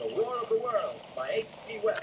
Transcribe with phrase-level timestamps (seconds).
[0.00, 1.80] The War of the Worlds, by H.G.
[1.84, 2.00] Wells.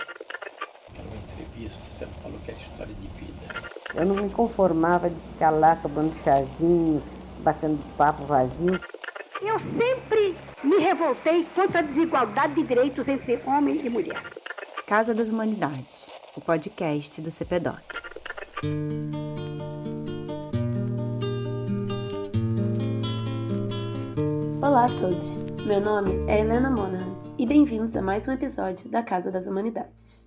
[0.93, 3.71] Era uma entrevista, você não falou que era história de vida.
[3.95, 7.01] Eu não me conformava de ficar lá tomando chazinho,
[7.39, 8.79] batendo papo vazio.
[9.41, 14.21] Eu sempre me revoltei contra a desigualdade de direitos entre homem e mulher.
[14.85, 17.81] Casa das Humanidades, o podcast do CPDOC.
[24.61, 29.03] Olá a todos, meu nome é Helena Monahan e bem-vindos a mais um episódio da
[29.03, 30.25] Casa das Humanidades.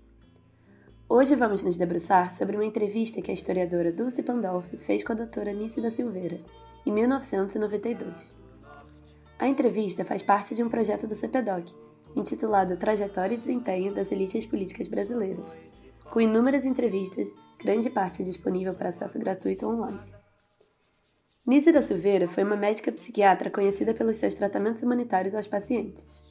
[1.09, 5.17] Hoje vamos nos debruçar sobre uma entrevista que a historiadora Dulce Pandolfi fez com a
[5.17, 6.39] doutora Nice da Silveira,
[6.87, 8.33] em 1992.
[9.41, 11.75] A entrevista faz parte de um projeto do CPDOC,
[12.15, 15.59] intitulado Trajetória e Desempenho das Elites Políticas Brasileiras,
[16.13, 19.99] com inúmeras entrevistas, grande parte disponível para acesso gratuito online.
[21.45, 26.30] Nice da Silveira foi uma médica psiquiatra conhecida pelos seus tratamentos humanitários aos pacientes.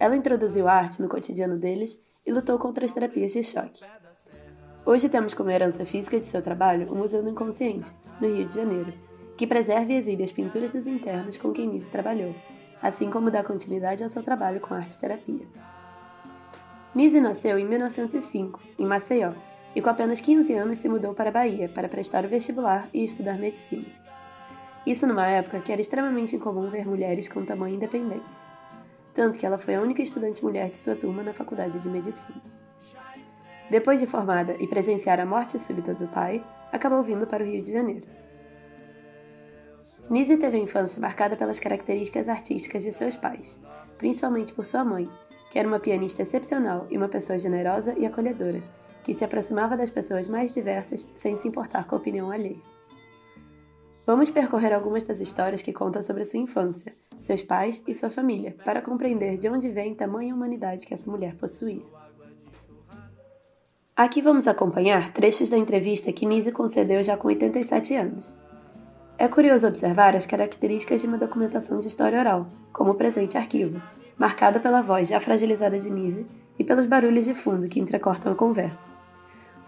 [0.00, 3.84] Ela introduziu arte no cotidiano deles e lutou contra as terapias de choque.
[4.86, 8.54] Hoje temos como herança física de seu trabalho o Museu do Inconsciente, no Rio de
[8.54, 8.94] Janeiro,
[9.36, 12.34] que preserva e exibe as pinturas dos internos com quem Nice trabalhou,
[12.82, 15.46] assim como dá continuidade ao seu trabalho com arte-terapia.
[16.94, 19.32] Nise nasceu em 1905, em Maceió,
[19.76, 23.04] e com apenas 15 anos se mudou para a Bahia para prestar o vestibular e
[23.04, 23.84] estudar medicina.
[24.86, 28.49] Isso numa época que era extremamente incomum ver mulheres com tamanha independência.
[29.14, 32.40] Tanto que ela foi a única estudante mulher de sua turma na faculdade de medicina.
[33.70, 37.62] Depois de formada e presenciar a morte súbita do pai, acabou vindo para o Rio
[37.62, 38.06] de Janeiro.
[40.08, 43.60] Nise teve a infância marcada pelas características artísticas de seus pais,
[43.96, 45.08] principalmente por sua mãe,
[45.50, 48.60] que era uma pianista excepcional e uma pessoa generosa e acolhedora,
[49.04, 52.79] que se aproximava das pessoas mais diversas sem se importar com a opinião alheia.
[54.10, 58.56] Vamos percorrer algumas das histórias que contam sobre sua infância, seus pais e sua família,
[58.64, 61.84] para compreender de onde vem tamanha humanidade que essa mulher possuía.
[63.94, 68.36] Aqui vamos acompanhar trechos da entrevista que Nise concedeu já com 87 anos.
[69.16, 73.80] É curioso observar as características de uma documentação de história oral, como o presente arquivo,
[74.18, 76.26] marcada pela voz já fragilizada de Nise
[76.58, 78.84] e pelos barulhos de fundo que entrecortam a conversa.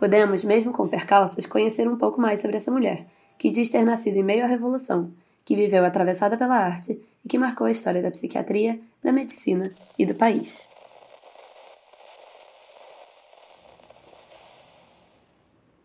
[0.01, 3.07] Podemos, mesmo com percalços, conhecer um pouco mais sobre essa mulher,
[3.43, 5.11] que diz ter nascido em meio à Revolução,
[5.45, 10.07] que viveu atravessada pela arte e que marcou a história da psiquiatria, da medicina e
[10.07, 10.69] do país.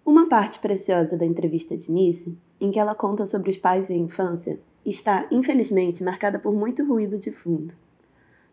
[0.06, 3.94] Uma parte preciosa da entrevista de Nice, em que ela conta sobre os pais e
[3.94, 7.74] a infância, está, infelizmente, marcada por muito ruído de fundo.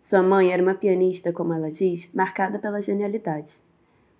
[0.00, 3.60] Sua mãe era uma pianista, como ela diz, marcada pela genialidade.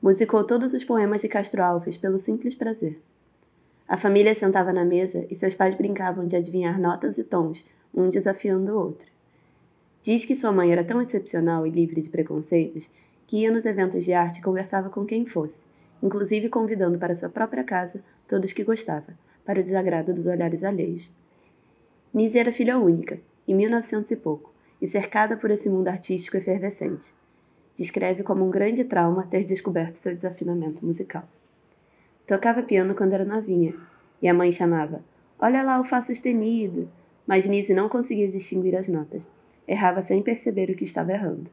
[0.02, 3.00] Musicou todos os poemas de Castro Alves pelo simples prazer.
[3.86, 7.64] A família sentava na mesa e seus pais brincavam de adivinhar notas e tons,
[7.94, 9.06] um desafiando o outro.
[10.00, 12.90] Diz que sua mãe era tão excepcional e livre de preconceitos
[13.26, 15.66] que ia nos eventos de arte e conversava com quem fosse,
[16.02, 21.10] inclusive convidando para sua própria casa todos que gostava, para o desagrado dos olhares alheios.
[22.12, 27.14] Nise era filha única, em 1900 e pouco, e cercada por esse mundo artístico efervescente.
[27.74, 31.28] Descreve como um grande trauma ter descoberto seu desafinamento musical.
[32.26, 33.74] Tocava piano quando era novinha,
[34.22, 35.04] e a mãe chamava:
[35.38, 36.90] Olha lá o Fá sustenido!
[37.26, 39.26] Mas Nise não conseguia distinguir as notas.
[39.68, 41.50] Errava sem perceber o que estava errando.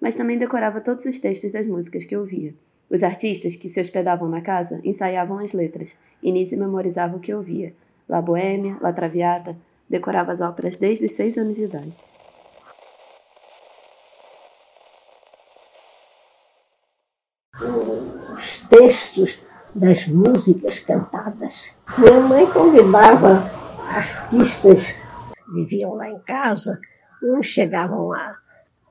[0.00, 2.54] Mas também decorava todos os textos das músicas que ouvia,
[2.90, 7.32] os artistas que se hospedavam na casa ensaiavam as letras, e Nise memorizava o que
[7.32, 7.72] ouvia.
[8.06, 9.56] La Boêmia, La Traviata,
[9.88, 11.96] decorava as óperas desde os seis anos de idade.
[17.54, 21.70] Os textos das músicas cantadas.
[21.98, 23.50] Minha mãe convidava
[23.88, 26.78] artistas que viviam lá em casa,
[27.22, 28.36] uns chegavam a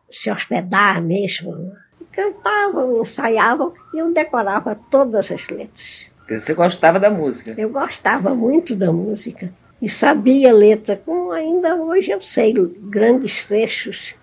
[0.10, 1.74] se hospedar mesmo
[2.12, 6.12] cantavam, ensaiavam e eu decorava todas as letras.
[6.30, 7.54] Você gostava da música?
[7.58, 14.14] Eu gostava muito da música e sabia letra, como ainda hoje eu sei grandes trechos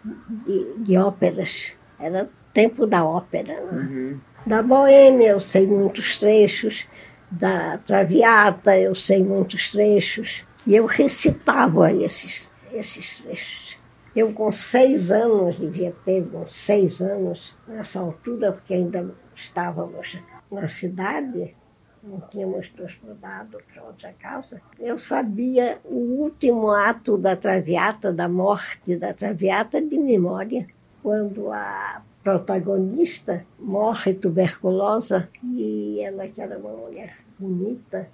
[0.46, 1.72] de, de óperas.
[1.98, 3.60] Era tempo da ópera.
[3.60, 3.72] Né?
[3.72, 4.20] Uhum.
[4.48, 6.86] Da Boêmia eu sei muitos trechos,
[7.30, 13.76] da Traviata eu sei muitos trechos e eu recitava esses, esses trechos.
[14.16, 20.18] Eu, com seis anos, devia ter uns seis anos, nessa altura, porque ainda estávamos
[20.50, 21.54] na cidade,
[22.02, 28.30] não tínhamos nos mudado para outra casa, eu sabia o último ato da Traviata, da
[28.30, 30.66] morte da Traviata, de memória,
[31.02, 38.06] quando a protagonista morre tuberculosa e ela, que era uma mulher bonita,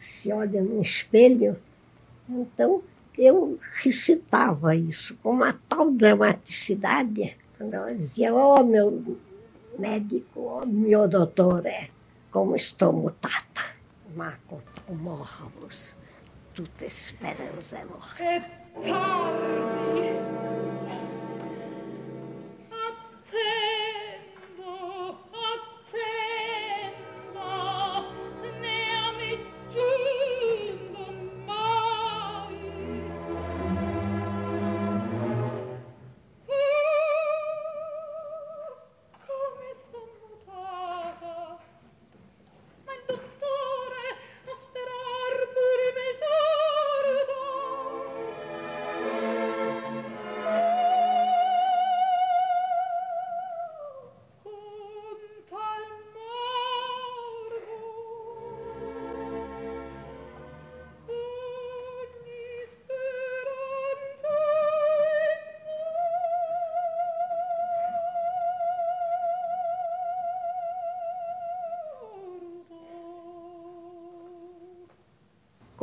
[0.00, 1.58] se olha no espelho.
[2.26, 2.82] Então,
[3.18, 9.18] eu recitava isso com uma tal dramaticidade Quando ela dizia, ó oh, meu
[9.78, 11.90] médico, ó oh, meu doutor, é,
[12.30, 13.74] como estou mutada,
[14.16, 14.32] ma
[14.88, 15.94] morros,
[16.54, 18.22] tutte speranza é morte.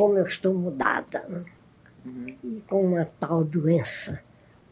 [0.02, 1.46] Como eu estou mudada, né?
[2.04, 2.36] uhum.
[2.44, 4.20] e com uma tal doença,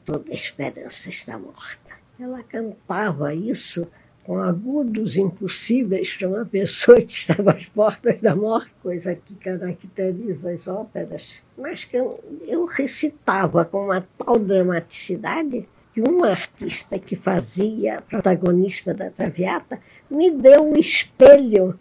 [0.04, 2.00] toda esperança está morta.
[2.20, 3.88] Ela cantava isso
[4.24, 10.50] com agudos impossíveis para uma pessoa que estava às portas da morte, coisa que caracteriza
[10.50, 17.16] as óperas, mas que eu, eu recitava com uma tal dramaticidade que uma artista que
[17.16, 19.80] fazia protagonista da Traviata
[20.10, 21.80] me deu um espelho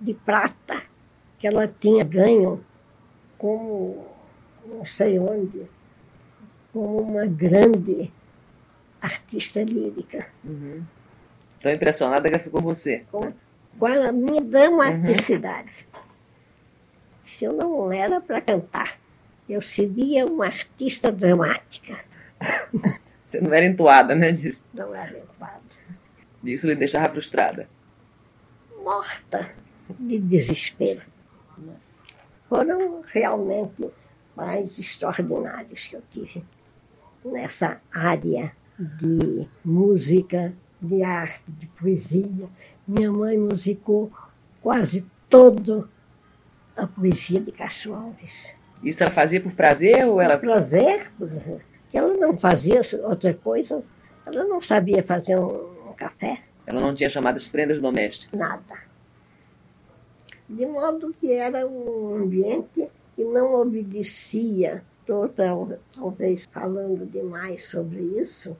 [0.00, 0.88] de prata
[1.40, 2.62] que ela tinha ganho
[3.38, 4.06] como,
[4.66, 5.66] não sei onde,
[6.70, 8.12] como uma grande
[9.00, 10.26] artista lírica.
[10.44, 10.84] Uhum.
[11.62, 13.04] Tão impressionada que ela ficou você.
[13.10, 13.32] Com,
[13.78, 15.88] com a minha dramaticidade.
[15.94, 16.00] Uhum.
[17.24, 18.98] Se eu não era para cantar,
[19.48, 21.98] eu seria uma artista dramática.
[23.24, 24.32] Você não era entoada, né?
[24.32, 24.64] Disso.
[24.74, 25.60] Não era entoada.
[26.42, 27.68] Isso lhe deixava frustrada.
[28.82, 29.52] Morta
[30.00, 31.09] de desespero
[32.48, 33.88] foram realmente
[34.36, 36.44] mais extraordinários que eu tive
[37.24, 42.48] nessa área de música, de arte, de poesia.
[42.86, 44.10] Minha mãe musicou
[44.60, 45.88] quase toda
[46.76, 48.52] a poesia de Castro Alves.
[48.82, 50.38] Isso ela fazia por prazer ou ela?
[50.38, 51.12] Por prazer,
[51.92, 53.84] ela não fazia outra coisa,
[54.26, 56.42] ela não sabia fazer um, um café.
[56.66, 58.40] Ela não tinha chamadas prendas domésticas?
[58.40, 58.89] Nada
[60.50, 64.82] de modo que era um ambiente que não obedecia.
[65.00, 65.28] Estou
[65.92, 68.56] talvez falando demais sobre isso,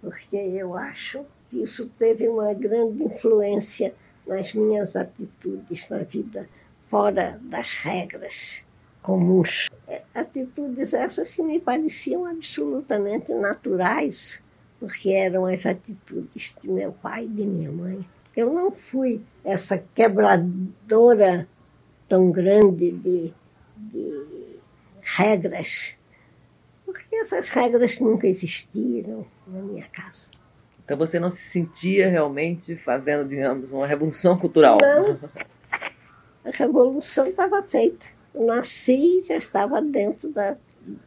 [0.00, 3.92] porque eu acho que isso teve uma grande influência
[4.26, 6.48] nas minhas atitudes na vida,
[6.88, 8.62] fora das regras
[9.02, 9.68] comuns.
[9.86, 14.42] É, atitudes essas que me pareciam absolutamente naturais,
[14.80, 18.04] porque eram as atitudes de meu pai e de minha mãe.
[18.36, 21.48] Eu não fui essa quebradora
[22.06, 23.32] tão grande de,
[23.76, 24.58] de
[25.00, 25.96] regras,
[26.84, 30.28] porque essas regras nunca existiram na minha casa.
[30.84, 34.78] Então você não se sentia realmente fazendo, digamos, uma revolução cultural?
[34.80, 35.18] Não.
[36.44, 38.06] A revolução estava feita.
[38.34, 40.56] Eu nasci e já estava dentro da,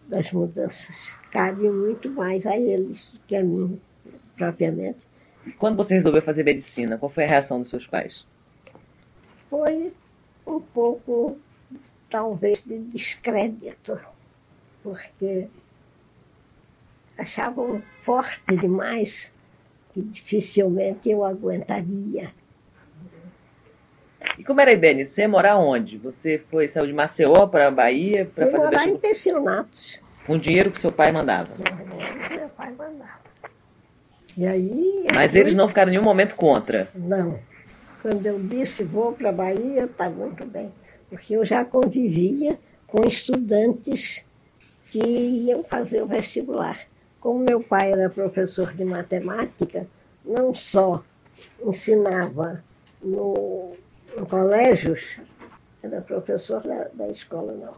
[0.08, 1.14] das mudanças.
[1.32, 3.80] Cabe muito mais a eles que a mim,
[4.36, 5.09] propriamente.
[5.58, 8.26] Quando você resolveu fazer medicina, qual foi a reação dos seus pais?
[9.50, 9.94] Foi
[10.46, 11.38] um pouco,
[12.10, 14.00] talvez, de descrédito,
[14.84, 15.48] porque
[17.18, 19.32] achavam forte demais
[19.94, 22.32] que dificilmente eu aguentaria.
[24.38, 25.14] E como era a ideia nisso?
[25.14, 25.98] Você ia morar onde?
[25.98, 30.00] Você foi, saiu de Maceió para a Bahia para fazer morar em pensionatos.
[30.26, 31.54] Com o dinheiro que seu pai mandava?
[32.30, 33.20] Meu pai mandava.
[34.40, 35.06] E aí.
[35.14, 36.88] Mas eles não ficaram em nenhum momento contra?
[36.96, 37.38] Não.
[38.02, 40.72] Quando eu disse vou para a Bahia, está muito bem.
[41.10, 44.24] Porque eu já convivia com estudantes
[44.86, 46.80] que iam fazer o vestibular.
[47.20, 49.86] Como meu pai era professor de matemática,
[50.24, 51.04] não só
[51.62, 52.64] ensinava
[53.04, 53.74] no,
[54.18, 55.20] em colégios,
[55.84, 57.76] era professor da, da escola não,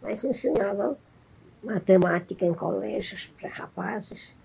[0.00, 0.96] mas ensinava
[1.64, 4.36] matemática em colégios para rapazes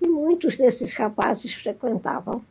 [0.00, 2.44] e muitos desses rapazes frequentavam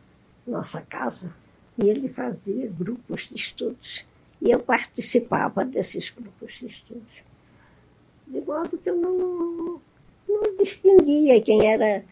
[0.45, 1.33] nossa casa
[1.81, 4.05] e ele fazia grupos de estudos.
[4.41, 7.23] E eu participava desses grupos de estudos.
[8.27, 9.81] De modo que eu não,
[10.27, 12.03] não distinguia quem era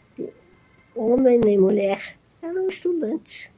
[0.96, 2.18] homem nem mulher.
[2.42, 3.50] Eram estudantes.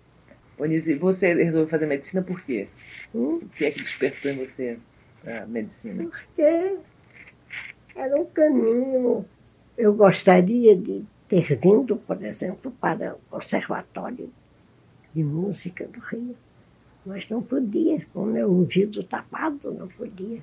[0.57, 2.67] Bonise, você resolveu fazer medicina por quê?
[3.13, 3.35] Hum?
[3.37, 4.77] O que é que despertou em você
[5.25, 6.03] a medicina?
[6.03, 6.77] Porque
[7.95, 9.25] era um caminho.
[9.77, 14.31] Eu gostaria de ter vindo, por exemplo, para o Conservatório
[15.13, 16.35] de Música do Rio,
[17.05, 20.41] mas não podia, com meu ouvido tapado, não podia.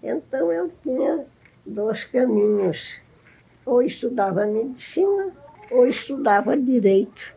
[0.00, 1.26] Então eu tinha
[1.66, 3.00] dois caminhos,
[3.66, 5.32] ou estudava medicina
[5.70, 7.34] ou estudava direito.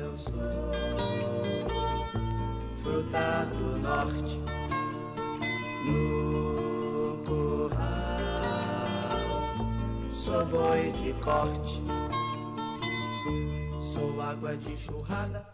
[0.00, 0.32] Eu sou
[2.82, 4.40] fruta do norte,
[5.86, 6.27] no
[10.28, 11.80] sou boi de corte,
[13.80, 15.48] sou água de churrada.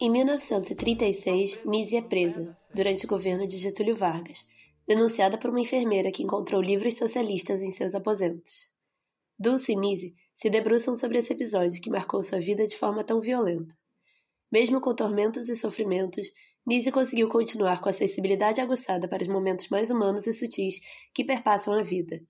[0.00, 4.44] Em 1936, Nise é presa, durante o governo de Getúlio Vargas,
[4.84, 8.72] denunciada por uma enfermeira que encontrou livros socialistas em seus aposentos.
[9.38, 13.20] Dulce e Nise se debruçam sobre esse episódio que marcou sua vida de forma tão
[13.20, 13.72] violenta.
[14.50, 16.32] Mesmo com tormentos e sofrimentos,
[16.66, 20.80] Nise conseguiu continuar com a sensibilidade aguçada para os momentos mais humanos e sutis
[21.14, 22.20] que perpassam a vida.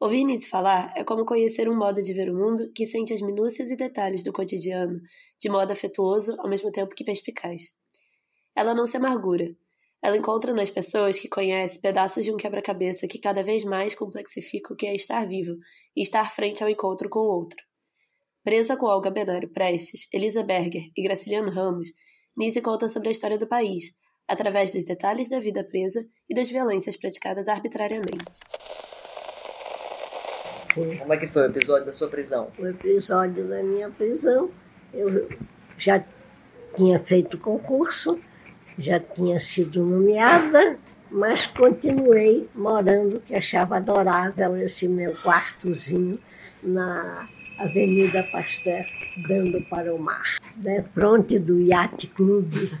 [0.00, 3.20] Ouvir Nise falar é como conhecer um modo de ver o mundo que sente as
[3.20, 5.00] minúcias e detalhes do cotidiano,
[5.36, 7.74] de modo afetuoso ao mesmo tempo que perspicaz.
[8.54, 9.56] Ela não se amargura.
[10.00, 14.72] Ela encontra nas pessoas que conhece pedaços de um quebra-cabeça que cada vez mais complexifica
[14.72, 15.56] o que é estar vivo
[15.96, 17.60] e estar frente ao encontro com o outro.
[18.44, 21.88] Presa com Olga Benário Prestes, Elisa Berger e Graciliano Ramos,
[22.36, 23.96] Nise conta sobre a história do país,
[24.28, 28.38] através dos detalhes da vida presa e das violências praticadas arbitrariamente.
[30.78, 30.96] Sim.
[30.98, 32.48] Como é que foi o episódio da sua prisão?
[32.58, 34.50] O episódio da minha prisão,
[34.94, 35.28] eu
[35.76, 36.02] já
[36.76, 38.18] tinha feito concurso,
[38.78, 40.78] já tinha sido nomeada,
[41.10, 46.18] mas continuei morando, que achava adorável esse meu quartozinho
[46.62, 48.86] na Avenida Pasteur,
[49.26, 52.72] dando para o mar, né, fronte do Yacht Clube.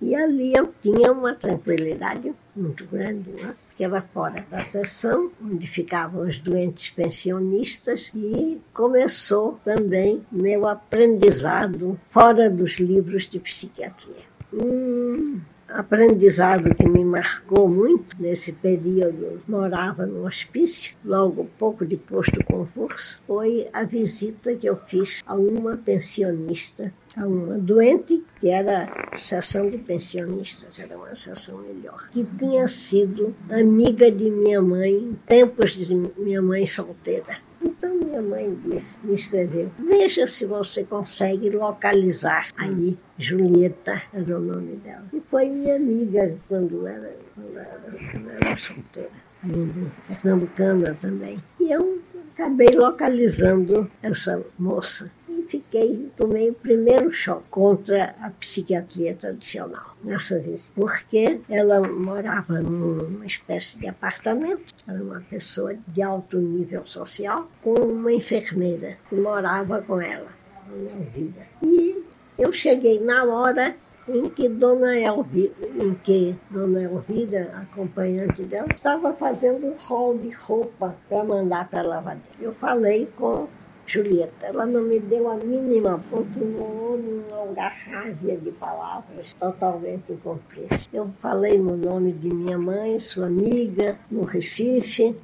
[0.00, 3.54] E ali eu tinha uma tranquilidade muito grande, né?
[3.74, 11.98] Porque era fora da sessão, onde ficavam os doentes pensionistas, e começou também meu aprendizado
[12.10, 14.22] fora dos livros de psiquiatria.
[14.52, 22.44] Um aprendizado que me marcou muito nesse período, morava no hospício, logo pouco depois do
[22.44, 28.88] concurso, foi a visita que eu fiz a uma pensionista a uma doente, que era
[29.16, 35.14] sessão de pensionistas, era uma sessão melhor, que tinha sido amiga de minha mãe em
[35.26, 37.38] tempos de minha mãe solteira.
[37.84, 44.40] Então minha mãe disse, me escreveu, veja se você consegue localizar aí Julieta era o
[44.40, 45.04] nome dela.
[45.12, 49.10] E foi minha amiga quando era, quando era, quando era solteira,
[49.42, 51.38] ainda pernambucana também.
[51.60, 52.00] E eu
[52.32, 55.10] acabei localizando essa moça
[55.44, 63.26] fiquei, tomei o primeiro choque contra a psiquiatria tradicional nessa vez, porque ela morava numa
[63.26, 69.82] espécie de apartamento, era uma pessoa de alto nível social, com uma enfermeira que morava
[69.82, 70.28] com ela,
[70.68, 71.46] Dona Elvira.
[71.62, 72.04] E
[72.38, 73.76] eu cheguei na hora
[74.08, 80.30] em que Dona Elvira, em que Dona Elvira, acompanhante dela, estava fazendo um rol de
[80.30, 82.28] roupa para mandar para a lavadeira.
[82.40, 83.48] Eu falei com
[83.86, 90.88] Julieta, ela não me deu a mínima, continuou numa garrafia de palavras totalmente incompreensíveis.
[90.92, 95.14] Eu falei no nome de minha mãe, sua amiga, no Recife,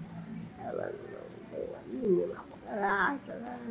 [0.62, 2.44] ela não deu a mínima,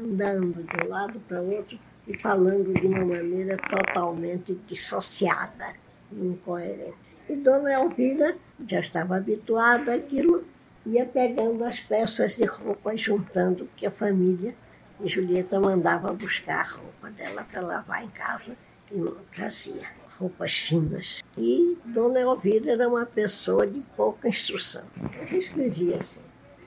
[0.03, 5.74] andando de um lado para outro e falando de uma maneira totalmente dissociada
[6.12, 6.96] incoerente.
[7.29, 8.36] E Dona Elvira
[8.67, 10.43] já estava habituada àquilo,
[10.84, 14.55] ia pegando as peças de roupa juntando, porque a família
[15.01, 18.55] e Julieta mandava buscar a roupa dela para lavar em casa
[18.91, 19.87] e não trazia
[20.19, 21.21] roupas finas.
[21.37, 24.83] E Dona Elvira era uma pessoa de pouca instrução.
[25.31, 26.21] Eu escrevia assim: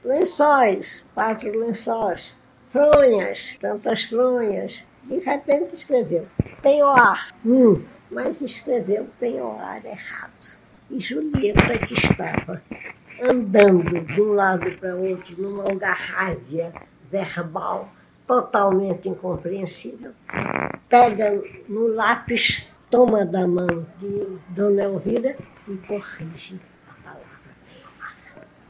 [0.04, 2.32] lençóis, quatro lençóis,
[2.70, 4.84] fronhas, tantas fronhas.
[5.04, 6.26] De repente escreveu
[6.62, 10.56] penhoar, hum, mas escreveu penhoar errado.
[10.88, 12.62] E Julieta, que estava
[13.20, 16.72] andando de um lado para outro numa algarrávia
[17.10, 17.92] verbal,
[18.32, 20.12] totalmente incompreensível.
[20.88, 25.36] Pega no lápis, toma da mão de Dona Elvira
[25.68, 26.58] e corrige
[26.88, 27.26] a palavra.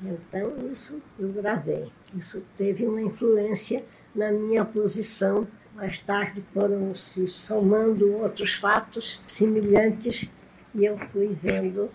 [0.02, 1.92] Então, isso eu gravei.
[2.12, 5.46] Isso teve uma influência na minha posição.
[5.76, 10.28] Mais tarde foram se somando outros fatos semelhantes
[10.74, 11.88] e eu fui vendo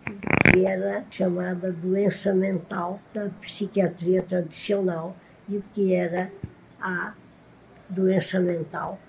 [0.52, 5.18] que era chamada doença mental da psiquiatria tradicional
[5.50, 6.32] e que era
[6.80, 7.14] a
[7.90, 9.00] doença mental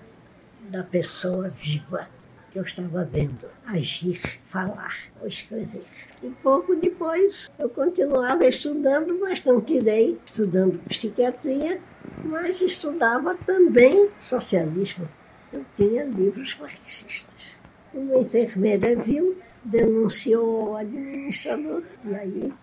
[0.69, 2.07] da pessoa viva.
[2.51, 4.19] que eu estava vendo agir,
[4.49, 5.83] falar ou escrever.
[6.23, 11.79] E pouco depois eu continuava estudando, mas não tirei, estudando psiquiatria,
[12.23, 15.07] mas estudava também socialismo.
[15.53, 17.57] Eu tinha livros marxistas.
[17.93, 22.53] Uma enfermeira viu, denunciou o administrador e aí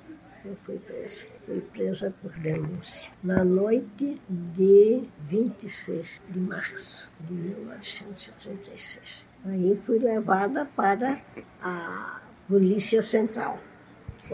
[0.45, 1.36] eu fui presa.
[1.47, 3.13] Fui presa por denúncia.
[3.23, 9.25] Na noite de 26 de março de 1936.
[9.45, 11.21] Aí fui levada para
[11.63, 13.61] a Polícia Central.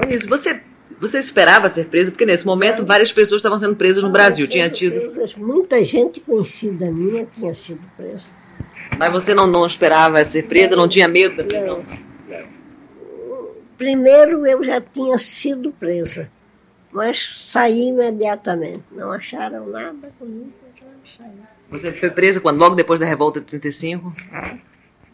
[0.09, 0.63] Isso, você,
[0.99, 2.11] você esperava ser presa?
[2.11, 4.49] Porque nesse momento várias pessoas estavam sendo presas no Brasil.
[4.49, 5.13] Tinha tido.
[5.13, 8.29] Presas, muita gente conhecida minha tinha sido presa.
[8.99, 10.75] Mas você não, não esperava ser presa?
[10.77, 11.85] Não tinha medo da prisão?
[11.87, 12.53] Não, não.
[13.77, 16.31] Primeiro eu já tinha sido presa,
[16.93, 18.85] mas saí imediatamente.
[18.93, 21.31] Não acharam nada comigo, então saí.
[21.71, 22.59] Você foi presa quando?
[22.59, 24.15] Logo depois da revolta de 35?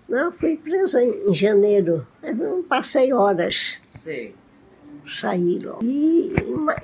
[0.08, 2.06] Não, fui presa em janeiro.
[2.22, 3.76] Eu não passei horas.
[3.88, 4.34] Sei.
[5.06, 5.80] Saí logo.
[5.84, 6.34] E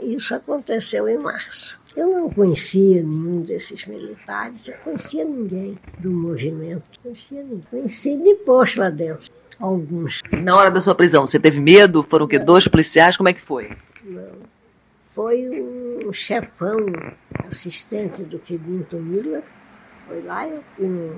[0.00, 1.82] isso aconteceu em março.
[1.96, 6.82] Eu não conhecia nenhum desses militares, eu conhecia ninguém do movimento.
[7.00, 7.62] Conhecia ninguém.
[7.70, 10.20] Conheci depois lá dentro, alguns.
[10.32, 12.02] Na hora da sua prisão, você teve medo?
[12.02, 12.38] Foram o quê?
[12.38, 13.16] Dois policiais?
[13.16, 13.70] Como é que foi?
[14.02, 14.53] Não.
[15.14, 16.78] Foi um chefão,
[17.48, 19.42] assistente do Quibinto Miller.
[20.06, 21.16] Foi lá, eu fui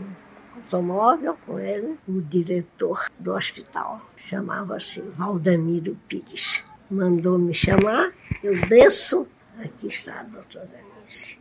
[0.55, 4.01] automóvel com ele, o diretor do hospital.
[4.17, 6.63] Chamava-se Valdemiro Pires.
[6.91, 8.13] Mandou me chamar,
[8.43, 9.27] eu desço
[9.59, 10.69] Aqui está a doutora
[11.01, 11.39] Anice.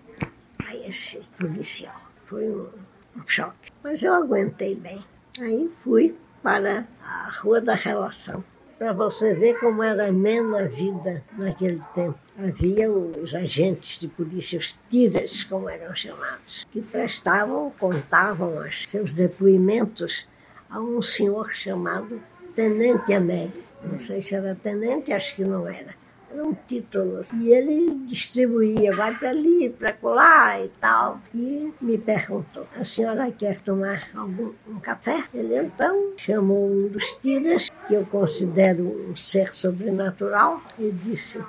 [0.60, 2.00] Aí esse policial.
[2.26, 2.70] Foi um,
[3.18, 3.72] um choque.
[3.84, 5.04] Mas eu aguentei bem.
[5.40, 8.42] Aí fui para a Rua da Relação.
[8.78, 12.20] Para você ver como era amena a vida naquele tempo.
[12.38, 19.14] Havia os agentes de polícia, os tiras, como eram chamados, que prestavam, contavam os seus
[19.14, 20.28] depoimentos
[20.70, 22.22] a um senhor chamado
[22.54, 23.64] Tenente Américo.
[23.82, 25.96] Não sei se era tenente, acho que não era
[26.36, 27.30] eram títulos.
[27.34, 31.20] E ele distribuía, vai para ali, para lá e tal.
[31.34, 35.24] E me perguntou, a senhora quer tomar algum um café?
[35.34, 41.42] Ele então chamou um dos tiras, que eu considero um ser sobrenatural, e disse,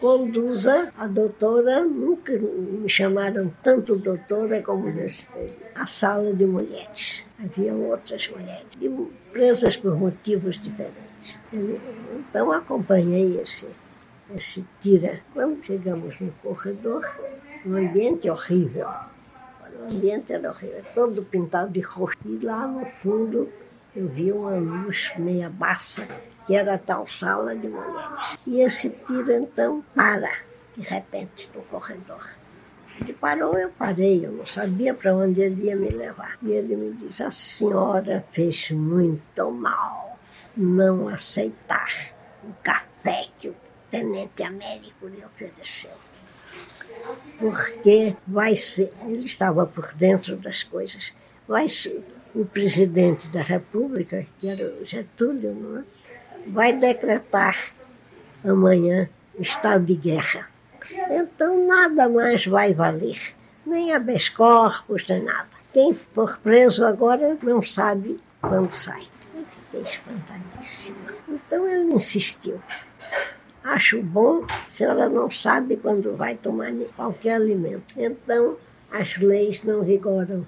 [0.00, 5.24] conduza a doutora, nunca me chamaram tanto doutora como nesse
[5.74, 7.24] a sala de mulheres.
[7.42, 8.66] Havia outras mulheres,
[9.32, 11.38] presas por motivos diferentes.
[11.52, 13.66] Então acompanhei esse
[14.34, 15.20] esse tira.
[15.32, 17.08] Quando chegamos no corredor,
[17.66, 18.88] um ambiente horrível.
[19.80, 22.18] O ambiente era horrível, todo pintado de roxo.
[22.24, 23.50] E lá no fundo
[23.94, 26.06] eu vi uma luz meia baça,
[26.46, 28.38] que era a tal sala de mulheres.
[28.46, 30.30] E esse tira então para,
[30.76, 32.24] de repente, no corredor.
[33.00, 36.38] Ele parou, eu parei, eu não sabia para onde ele ia me levar.
[36.42, 40.16] E ele me disse: A senhora fez muito mal
[40.56, 43.54] não aceitar o café que o
[43.94, 45.92] Tenente Américo lhe ofereceu.
[47.38, 51.12] Porque vai ser, ele estava por dentro das coisas,
[51.46, 52.02] vai ser
[52.34, 55.84] o presidente da República, que era o Getúlio, não é?
[56.48, 57.56] vai decretar
[58.44, 60.48] amanhã estado de guerra.
[61.08, 63.20] Então nada mais vai valer,
[63.64, 65.50] nem habeas corpus, nem nada.
[65.72, 69.06] Quem for preso agora não sabe quando sai.
[69.36, 71.14] Eu fiquei espantadíssima.
[71.28, 72.60] Então ele insistiu.
[73.64, 77.94] Acho bom se ela não sabe quando vai tomar qualquer alimento.
[77.96, 78.58] Então,
[78.92, 80.46] as leis não vigoram,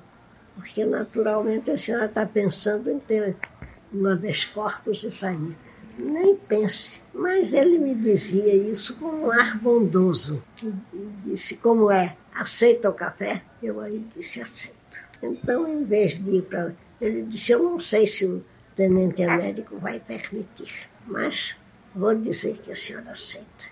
[0.55, 3.35] porque naturalmente a senhora está pensando em ter
[3.91, 5.57] uma vez corpos e sair.
[5.99, 7.03] Nem pense.
[7.15, 10.43] Mas ele me dizia isso com um ar bondoso.
[10.63, 12.15] E disse, como é?
[12.35, 13.43] Aceita o café?
[13.63, 14.77] Eu aí disse, aceito.
[15.23, 16.75] Então, em vez de ir para...
[17.01, 21.57] Ele disse, eu não sei se o tenente Américo vai permitir, mas
[21.97, 23.65] Vou dizer que a senhora aceita.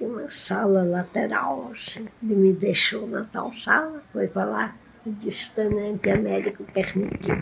[0.00, 5.10] E uma sala lateral, assim, ele me deixou na tal sala, foi para lá e
[5.10, 7.36] disse tenente Américo permitiu.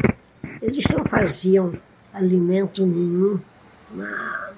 [0.60, 1.72] Eles não faziam
[2.12, 3.38] alimento nenhum
[3.92, 4.50] na,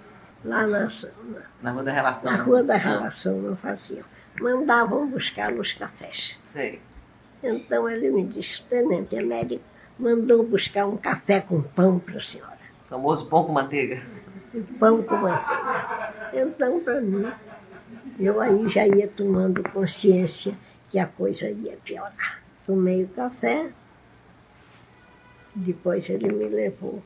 [0.42, 2.32] lá na, na, na Rua da Relação.
[2.32, 4.04] Na Rua da Relação não faziam.
[4.40, 6.38] Mandavam buscar nos cafés.
[6.54, 6.80] Sei.
[7.42, 9.62] Então ele me disse, tenente Américo
[9.98, 12.56] mandou buscar um café com pão para a senhora.
[12.88, 14.02] Famoso pão com manteiga
[14.56, 16.30] e pão com manteiga.
[16.32, 17.30] Então, para mim,
[18.18, 20.56] eu aí já ia tomando consciência
[20.90, 22.42] que a coisa ia piorar.
[22.64, 23.70] Tomei o café,
[25.54, 27.02] depois ele me levou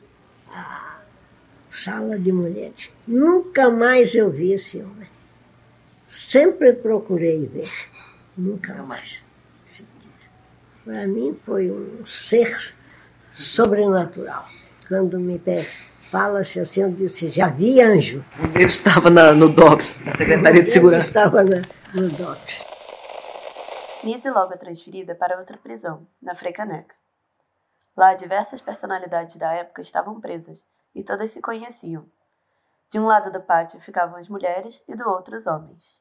[0.49, 1.01] à
[1.71, 2.91] sala de mulheres.
[3.07, 5.09] Nunca mais eu vi esse homem.
[6.09, 7.71] Sempre procurei ver,
[8.37, 9.23] nunca mais.
[10.85, 12.75] Para mim foi um ser
[13.33, 14.49] sobrenatural.
[14.89, 15.69] quando me pe-
[16.11, 18.25] fala-se assim, eu disse, já vi anjo.
[18.53, 21.09] Deles estava na- no DOPS, na Secretaria de Eu Segurança.
[21.09, 21.63] estava na-
[21.95, 22.65] no DOPS.
[24.03, 26.95] Nise logo é transferida para outra prisão, na Frecaneca.
[27.97, 32.07] Lá, diversas personalidades da época estavam presas e todas se conheciam.
[32.91, 36.01] De um lado do pátio ficavam as mulheres e do outro os homens.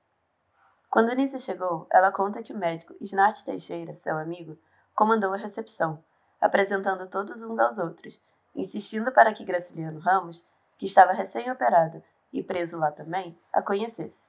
[0.90, 4.58] Quando Nise chegou, ela conta que o médico Snart Teixeira, seu amigo,
[4.96, 6.04] comandou a recepção,
[6.42, 8.20] apresentando todos uns aos outros,
[8.60, 10.46] insistindo para que Graciliano Ramos,
[10.78, 14.28] que estava recém-operado e preso lá também, a conhecesse.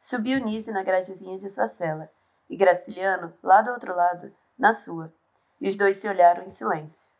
[0.00, 2.10] Subiu Nise na gradezinha de sua cela
[2.48, 5.12] e Graciliano lá do outro lado, na sua,
[5.60, 7.10] e os dois se olharam em silêncio.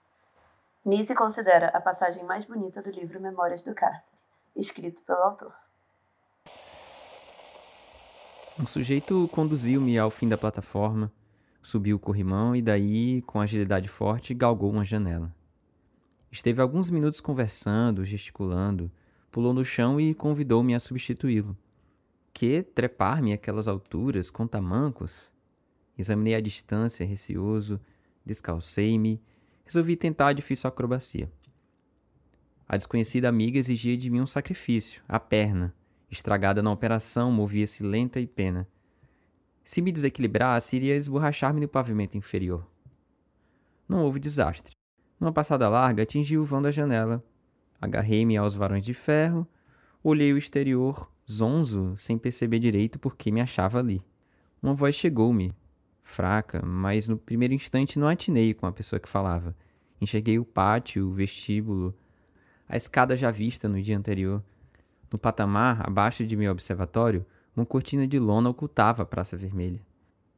[0.84, 4.16] Nise considera a passagem mais bonita do livro Memórias do Cárcere,
[4.56, 5.54] escrito pelo autor.
[8.58, 11.12] Um sujeito conduziu-me ao fim da plataforma,
[11.62, 15.32] subiu o corrimão e daí, com agilidade forte, galgou uma janela.
[16.30, 18.90] Esteve alguns minutos conversando, gesticulando,
[19.30, 21.56] pulou no chão e convidou-me a substituí-lo.
[22.32, 25.32] Que trepar-me àquelas alturas com tamancos?
[25.96, 27.80] Examinei a distância, receoso,
[28.24, 29.20] descalcei-me,
[29.64, 31.32] resolvi tentar a difícil acrobacia.
[32.68, 35.74] A desconhecida amiga exigia de mim um sacrifício, a perna,
[36.10, 38.68] estragada na operação, movia-se lenta e pena.
[39.64, 42.66] Se me desequilibrasse, iria esborrachar-me no pavimento inferior.
[43.88, 44.77] Não houve desastre.
[45.18, 47.22] Numa passada larga, atingi o vão da janela.
[47.80, 49.46] Agarrei-me aos varões de ferro,
[50.02, 54.02] olhei o exterior, zonzo, sem perceber direito por que me achava ali.
[54.62, 55.52] Uma voz chegou-me,
[56.02, 59.54] fraca, mas no primeiro instante não atinei com a pessoa que falava.
[60.00, 61.94] Enxerguei o pátio, o vestíbulo,
[62.68, 64.42] a escada já vista no dia anterior.
[65.10, 67.24] No patamar, abaixo de meu observatório,
[67.56, 69.80] uma cortina de lona ocultava a Praça Vermelha.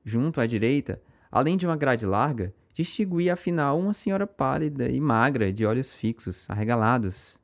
[0.05, 5.53] Junto à direita, além de uma grade larga, distingui afinal uma senhora pálida e magra,
[5.53, 7.39] de olhos fixos, arregalados.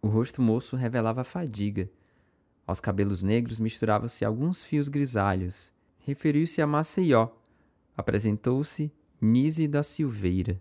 [0.00, 1.90] O rosto moço revelava fadiga.
[2.66, 5.72] Aos cabelos negros misturavam-se alguns fios grisalhos.
[6.00, 7.28] Referiu-se a Maceió.
[7.96, 10.60] Apresentou-se Nise da Silveira.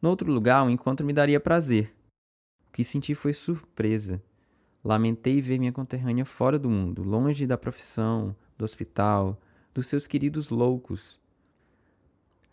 [0.00, 1.94] No outro lugar, o encontro me daria prazer.
[2.68, 4.22] O que senti foi surpresa.
[4.84, 9.40] Lamentei ver minha conterrânea fora do mundo, longe da profissão, do hospital,
[9.72, 11.20] dos seus queridos loucos.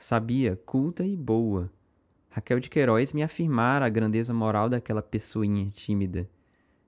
[0.02, 1.70] Sabia, culta e boa.
[2.30, 6.28] Raquel de Queiroz me afirmara a grandeza moral daquela pessoinha tímida,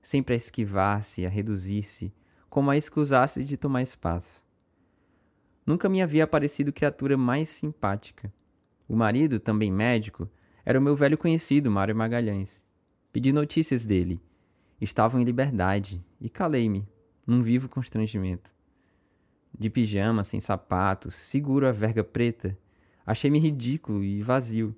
[0.00, 2.10] sempre a esquivar-se, a reduzir-se,
[2.48, 4.42] como a escusar-se de tomar espaço.
[5.66, 8.32] Nunca me havia aparecido criatura mais simpática.
[8.88, 10.26] O marido, também médico,
[10.64, 12.62] era o meu velho conhecido, Mário Magalhães.
[13.12, 14.22] Pedi notícias dele.
[14.80, 16.88] Estavam em liberdade e calei-me,
[17.26, 18.50] num vivo constrangimento.
[19.56, 22.56] De pijama, sem sapatos, seguro a verga preta,
[23.06, 24.76] achei-me ridículo e vazio.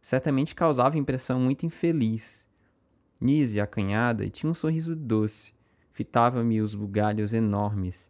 [0.00, 2.46] Certamente causava impressão muito infeliz.
[3.20, 5.52] Nise, acanhada, tinha um sorriso doce,
[5.92, 8.08] fitava-me os bugalhos enormes.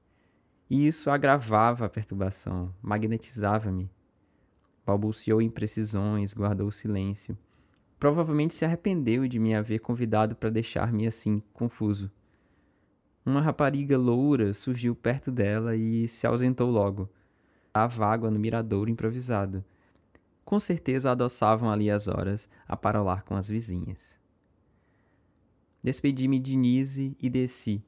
[0.69, 3.91] E isso agravava a perturbação, magnetizava-me.
[4.85, 7.37] Balbuciou imprecisões, guardou silêncio.
[7.99, 12.11] Provavelmente se arrependeu de me haver convidado para deixar-me assim, confuso.
[13.25, 17.11] Uma rapariga loura surgiu perto dela e se ausentou logo.
[17.73, 19.65] Dava água no miradouro improvisado.
[20.45, 24.19] Com certeza adoçavam ali as horas a parolar com as vizinhas.
[25.83, 27.85] Despedi-me de Nise e desci.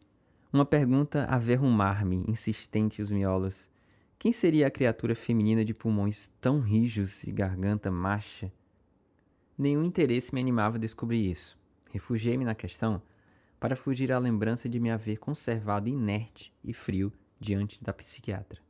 [0.52, 3.68] Uma pergunta a verrumar-me, insistente os miolos.
[4.18, 8.52] Quem seria a criatura feminina de pulmões tão rijos e garganta macha?
[9.58, 11.58] Nenhum interesse me animava a descobrir isso.
[11.90, 13.02] Refugiei-me na questão
[13.58, 18.60] para fugir à lembrança de me haver conservado inerte e frio diante da psiquiatra.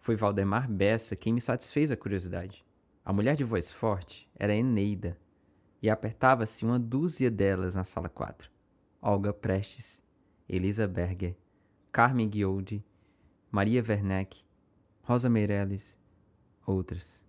[0.00, 2.64] Foi Valdemar Bessa quem me satisfez a curiosidade.
[3.04, 5.18] A mulher de voz forte era Eneida,
[5.82, 8.50] e apertava-se uma dúzia delas na sala 4.
[9.02, 10.02] Olga Prestes,
[10.48, 11.36] Elisa Berger,
[11.92, 12.82] Carmen Guioldi,
[13.50, 14.42] Maria Werneck,
[15.02, 15.98] Rosa Meirelles,
[16.66, 17.22] outras.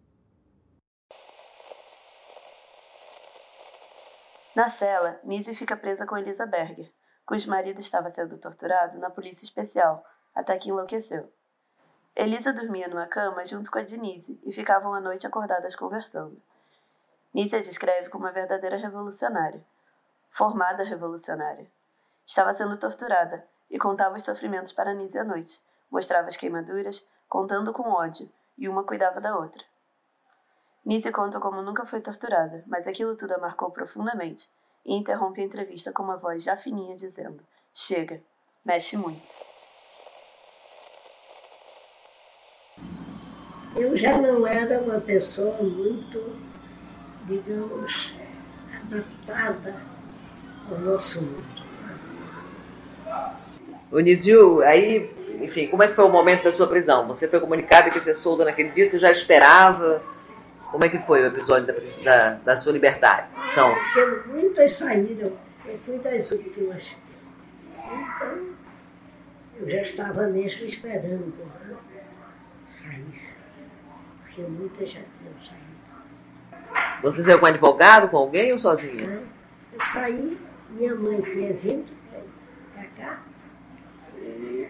[4.55, 6.89] Na cela, Nise fica presa com Elisa Berger,
[7.25, 11.29] cujo marido estava sendo torturado na polícia especial, até que enlouqueceu.
[12.15, 16.41] Elisa dormia numa cama junto com a de Nise e ficavam a noite acordadas conversando.
[17.33, 19.63] Nise a descreve como uma verdadeira revolucionária,
[20.29, 21.65] formada revolucionária.
[22.27, 27.71] Estava sendo torturada e contava os sofrimentos para Nise à noite, mostrava as queimaduras, contando
[27.71, 29.63] com ódio, e uma cuidava da outra.
[30.83, 34.49] Nise conta como nunca foi torturada, mas aquilo tudo a marcou profundamente
[34.83, 37.41] e interrompe a entrevista com uma voz já fininha dizendo:
[37.73, 38.21] Chega,
[38.65, 39.50] mexe muito.
[43.75, 46.35] Eu já não era uma pessoa muito,
[47.25, 48.13] digamos,
[48.89, 49.75] da adaptada
[50.69, 51.61] ao nosso mundo.
[53.91, 55.09] Onizio, aí,
[55.41, 57.07] enfim, como é que foi o momento da sua prisão?
[57.07, 60.01] Você foi comunicado que ia ser solta naquele dia, você já esperava?
[60.69, 63.75] Como é que foi o episódio da, da, da sua libertação?
[63.75, 65.33] Porque muitas saíram,
[65.65, 66.95] eu fui das últimas.
[67.75, 68.55] Então,
[69.59, 71.75] eu já estava mesmo esperando né,
[72.77, 73.31] sair.
[74.33, 75.71] Porque muitas já tinham saído.
[77.01, 79.23] Você saiu com advogado, com alguém ou sozinha?
[79.73, 80.39] Eu saí,
[80.69, 81.91] minha mãe tinha vindo
[82.73, 83.19] para cá.
[84.17, 84.69] E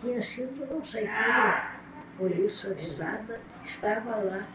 [0.00, 1.54] tinha sido, não sei como,
[2.18, 4.46] por isso avisada, estava lá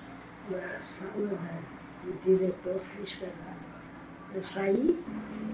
[0.50, 1.39] na sala
[2.04, 3.58] do diretor que me esperava.
[4.36, 5.02] Eu saí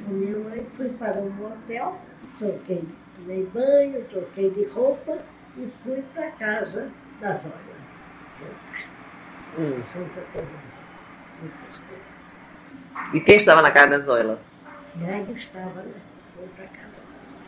[0.05, 2.01] com minha mãe, fui para um hotel,
[2.39, 2.83] troquei,
[3.15, 5.19] tomei banho, troquei de roupa
[5.55, 6.91] e fui para casa
[7.21, 7.72] da Zóia,
[9.57, 9.81] Hum.
[9.83, 10.73] Santa Teresa.
[13.13, 14.39] E quem estava na casa da Zoila?
[14.95, 15.85] Greg estava lá,
[16.35, 17.41] foi para casa da Zóia.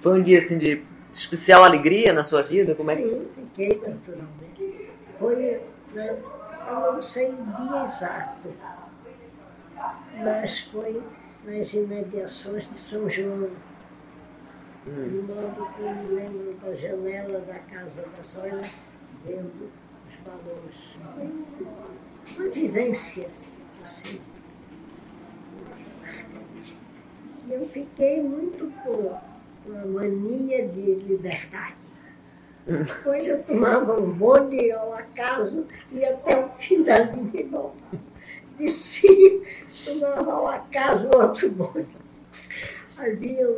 [0.00, 2.74] Foi um dia assim de especial alegria na sua vida?
[2.74, 4.90] Como é que Sim, fiquei naturalmente.
[5.18, 5.60] Foi,
[5.94, 6.16] né,
[6.68, 8.54] eu não sei o dia exato,
[10.22, 11.02] mas foi
[11.44, 13.50] nas imediações de São João.
[14.86, 18.62] De modo que eu me lembro da janela da casa da Zóia,
[19.26, 19.70] vendo
[21.14, 23.28] Foi uma vivência,
[23.82, 24.20] assim,
[27.50, 29.18] eu fiquei muito com
[29.66, 31.76] uma mania de liberdade.
[32.66, 38.08] Depois eu tomava um bonde ao acaso e até o fim da linha voltava.
[38.58, 39.40] Descia,
[39.86, 41.96] tomava ao acaso outro bonde.
[42.96, 43.48] Havia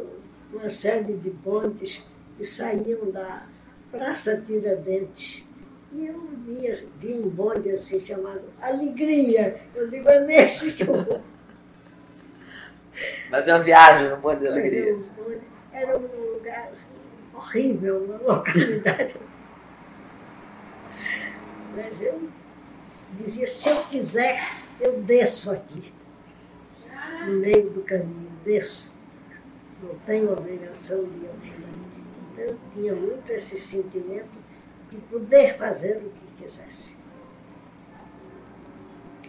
[0.53, 2.07] uma série de bondes
[2.37, 3.45] que saíam da
[3.91, 5.45] Praça Tiradentes.
[5.93, 9.61] E eu via, vi um bonde assim chamado Alegria.
[9.75, 11.21] Eu digo, é nesse que eu vou.
[13.31, 14.99] Fazer uma viagem no Bonde da Alegria.
[15.73, 16.71] Era um lugar
[17.35, 19.17] horrível, uma localidade.
[21.75, 22.29] Mas eu
[23.19, 24.43] dizia, se eu quiser,
[24.81, 25.93] eu desço aqui,
[27.27, 28.95] no meio do caminho, desço.
[29.83, 31.35] Não tenho obrigação de ir ao.
[32.33, 34.39] Então eu tinha muito esse sentimento
[34.91, 36.97] de poder fazer o que quisesse.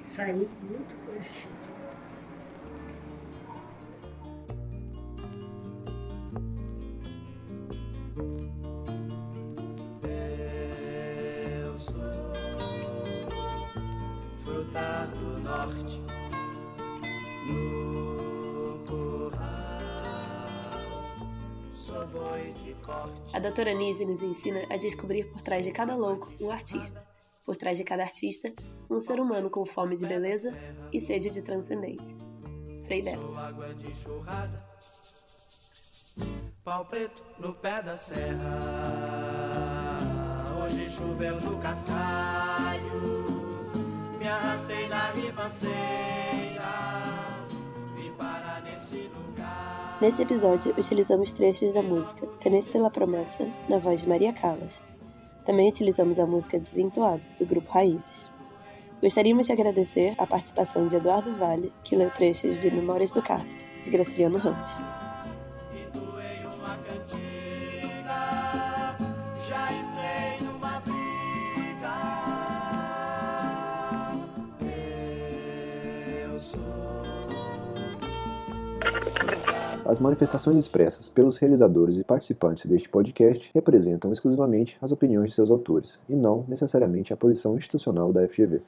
[0.10, 1.18] Saí muito com
[23.34, 27.06] A doutora Nise nos ensina a descobrir por trás de cada louco um artista,
[27.46, 28.54] por trás de cada artista,
[28.90, 30.56] um ser humano com fome de beleza
[30.92, 32.16] e sede de transcendência.
[32.86, 33.32] Frei Beto.
[36.64, 38.30] Pau preto no pé da serra.
[40.64, 43.02] Hoje choveu no cascalho.
[44.20, 45.82] Me arrastei na ribanceira.
[50.02, 54.84] Nesse episódio, utilizamos trechos da música Teneste la Promessa, na voz de Maria Callas.
[55.46, 58.28] Também utilizamos a música Desentoado, do grupo Raízes.
[59.00, 63.64] Gostaríamos de agradecer a participação de Eduardo Vale, que leu trechos de Memórias do Cárcere,
[63.84, 65.01] de Graciliano Ramos.
[79.92, 85.52] As manifestações expressas pelos realizadores e participantes deste podcast representam exclusivamente as opiniões de seus
[85.52, 88.62] autores, e não necessariamente a posição institucional da FGV.